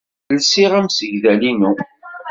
Lsiɣ 0.37 0.71
amsegdal-inu. 0.79 1.71